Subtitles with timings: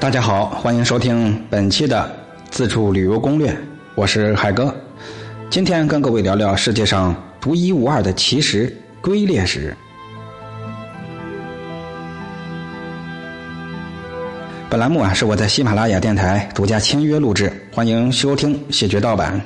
[0.00, 2.08] 大家好，欢迎收听本期的
[2.50, 3.54] 自助旅游攻略，
[3.96, 4.72] 我是海哥。
[5.50, 8.72] 今天跟各位聊聊世界上独一无二的奇石——
[9.02, 9.76] 龟裂石。
[14.70, 19.40] 本栏目啊是我在喜马拉雅电台独家签约录制，欢迎收听谢绝盗版。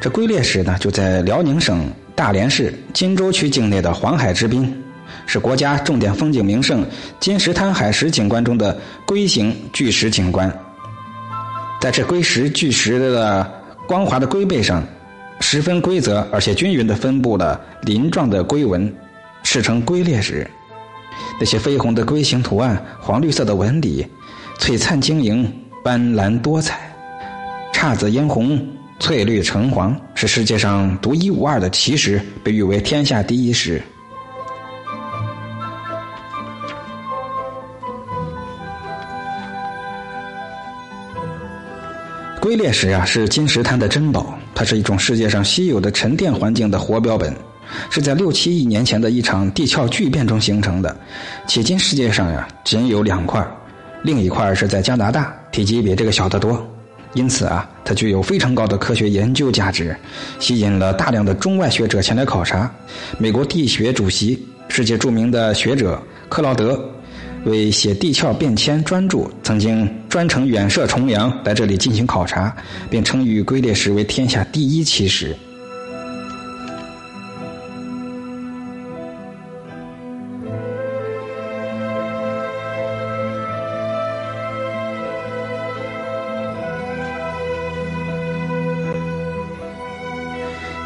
[0.00, 1.86] 这龟裂石呢，就在辽宁省
[2.16, 4.74] 大连市金州区境内的黄海之滨。
[5.26, 6.84] 是国家重点风景名胜
[7.20, 10.52] 金石滩海石景观中的龟形巨石景观。
[11.80, 13.50] 在这龟石巨石的
[13.86, 14.86] 光滑的龟背上，
[15.40, 18.92] 十分规则而且均匀地分布了鳞状的龟纹，
[19.42, 20.48] 世称龟裂石。
[21.38, 24.04] 那些绯红的龟形图案、黄绿色的纹理、
[24.58, 25.48] 璀璨晶莹、
[25.84, 26.92] 斑斓多彩、
[27.72, 28.60] 姹紫嫣红、
[28.98, 33.80] 翠绿橙黄，是世界上独一无二的奇石，被誉为天下第一石。
[42.48, 44.34] 龟裂石啊，是金石滩的珍宝。
[44.54, 47.30] 它是一种世界上稀有的沉淀环境的活标本，
[47.90, 50.96] 是在六七亿年前的一场地壳巨变中形成的。
[51.46, 53.46] 迄今世界上呀，仅有两块，
[54.02, 56.66] 另一块是在加拿大，体积比这个小得多。
[57.12, 59.94] 因此啊，它具有非常高的科学研究价值，
[60.38, 62.74] 吸引了大量的中外学者前来考察。
[63.18, 66.82] 美国地学主席、世界著名的学者克劳德。
[67.44, 72.54] 为写地壳变迁专著，曾经专程远涉重洋来这里进行考察，
[72.88, 75.36] 并称誉龟裂石为天下第一奇石。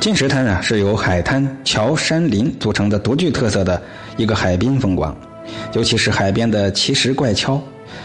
[0.01, 3.81] 金石滩啊，是由海滩、桥、山林组成的独具特色的
[4.17, 5.17] 一个海滨风光。
[5.75, 7.61] 尤其是海边的奇石怪礁，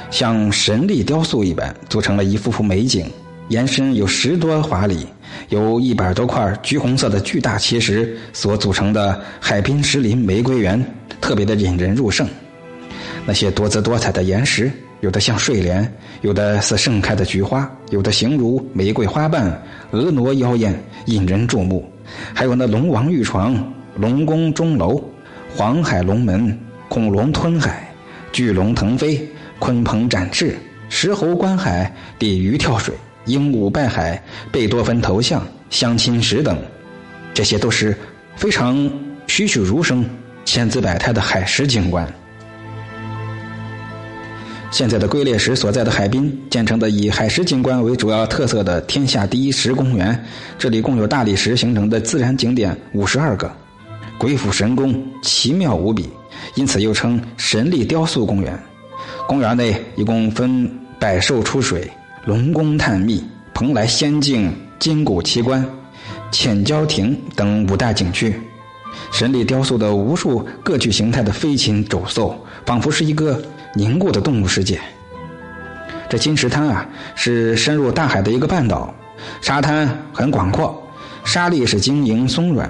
[0.09, 3.05] 像神力雕塑一般，组成了一幅幅美景。
[3.49, 5.07] 延伸有十多华里，
[5.49, 10.83] 由一百多块橘红色的巨大奇石所组成的海滨石林玫瑰园，
[11.21, 12.27] 特别的引人入胜。
[13.25, 15.89] 那些多姿多彩的岩石，有的像睡莲，
[16.21, 19.61] 有的似盛开的菊花，有的形如玫瑰花瓣，
[19.93, 21.89] 婀娜妖艳，引人注目。
[22.33, 23.55] 还有那龙王玉床、
[23.95, 25.01] 龙宫钟楼、
[25.55, 26.57] 黄海龙门。
[26.89, 27.93] 恐龙吞海，
[28.31, 29.29] 巨龙腾飞，
[29.59, 30.57] 鲲鹏展翅，
[30.89, 32.93] 石猴观海，鲤鱼跳水，
[33.25, 36.57] 鹦鹉拜海，贝多芬头像，相亲石等，
[37.33, 37.95] 这些都是
[38.35, 38.89] 非常
[39.27, 40.07] 栩栩如生、
[40.45, 42.07] 千姿百态的海石景观。
[44.69, 50.23] 现在的龟裂石所在的海滨建成的以海石景观为主要特色的天下第一石公园，
[50.57, 53.51] 这里共有大理石形成的自然景点五十二个，
[54.17, 56.09] 鬼斧神工，奇妙无比。
[56.55, 58.57] 因此又称神力雕塑公园。
[59.27, 60.69] 公园内一共分
[60.99, 61.89] 百兽出水、
[62.25, 63.23] 龙宫探秘、
[63.53, 65.65] 蓬莱仙境、金谷奇观、
[66.31, 68.39] 浅礁亭等五大景区。
[69.11, 72.35] 神力雕塑的无数各具形态的飞禽走兽，
[72.65, 73.41] 仿佛是一个
[73.75, 74.79] 凝固的动物世界。
[76.09, 78.93] 这金石滩啊，是深入大海的一个半岛，
[79.41, 80.81] 沙滩很广阔，
[81.23, 82.69] 沙粒是晶莹松软，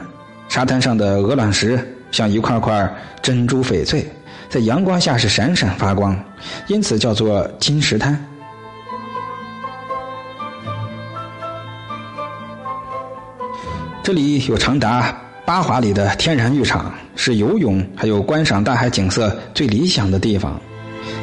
[0.50, 1.80] 沙滩上的鹅卵石。
[2.09, 2.90] 像一块块
[3.22, 4.09] 珍珠翡翠，
[4.50, 6.18] 在阳光下是闪闪发光，
[6.68, 8.18] 因此叫做金石滩。
[14.02, 15.13] 这里有长达
[15.46, 20.59] 八华里的天然浴场，是游泳还有观赏大海景色最理想的地方。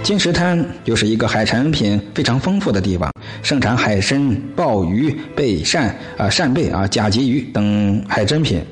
[0.03, 3.11] 金石滩又是一个海产品非常丰富的地方，
[3.43, 8.63] 盛产海参、鲍鱼、贝鳝啊、扇贝啊、甲级鱼等海珍品。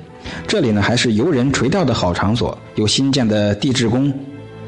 [0.46, 4.12] 这里呢，还是游人垂钓的好场所，有新建的地质宫、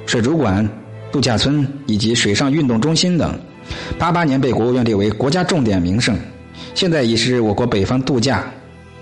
[0.07, 0.69] 水族馆、
[1.11, 3.39] 度假村以及水上运动中心等。
[3.99, 6.19] 八八年被国务院列为国家重点名胜，
[6.75, 8.45] 现在已是我国北方度假、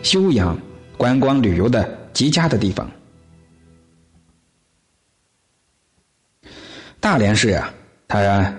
[0.03, 0.57] 休养、
[0.97, 2.89] 观光旅游的极佳的地方。
[7.01, 7.75] 大连市啊，
[8.07, 8.55] 它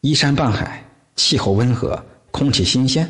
[0.00, 0.82] 依山傍海，
[1.16, 3.06] 气候温和，空气新鲜，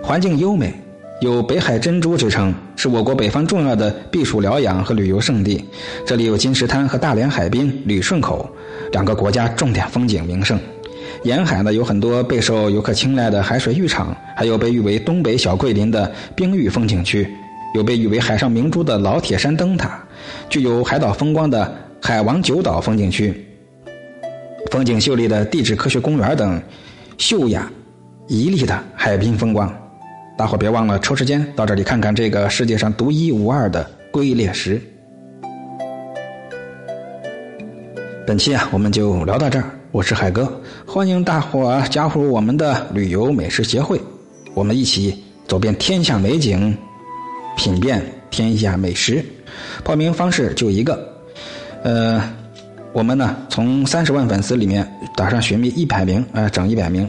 [0.00, 0.83] 环境优美。
[1.24, 5.64] 有“北海珍珠”之称，是我国北方重要的避暑疗养和旅游胜地。
[6.06, 8.46] 这里有金石滩和大连海滨旅顺口
[8.92, 10.60] 两个国家重点风景名胜。
[11.22, 17.26] 沿海呢有很多备受游客青睐的海水浴场，还有被誉为“东北小桂林”的冰浴风景区，
[17.74, 19.98] 有被誉为“海上明珠”的老铁山灯塔，
[20.50, 23.32] 具有海岛风光的海王九岛风景区，
[24.70, 26.60] 风景秀丽的地质科学公园等
[27.16, 27.66] 秀雅
[28.28, 29.74] 绮丽的海滨风光。
[30.36, 34.82] 大伙别忘了抽时间到这里看看这个世界上独一无二的龟裂石。
[38.26, 39.64] 本期啊，我们就聊到这儿。
[39.92, 44.00] 我是海哥，欢迎大伙加入我们的旅游美食协会，
[44.54, 46.76] 我们一起走遍天下美景，
[47.56, 49.24] 品遍天下美食。
[49.84, 51.16] 报名方式就一个，
[51.84, 52.20] 呃，
[52.92, 54.84] 我们呢从三十万粉丝里面
[55.14, 57.08] 打上寻觅一百名，啊，整一百名，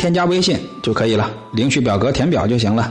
[0.00, 2.90] 添加微信就可以了，领取表格填表就行了。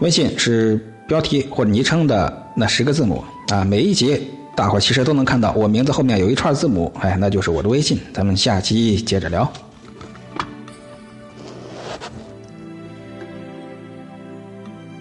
[0.00, 4.20] 微信是标题或者昵称的那十个字母啊，每一集
[4.54, 7.98] 大伙其实都能看到，我名字后面有一串字母，哎，那就是我的微信。
[8.12, 9.50] 咱们下期接着聊。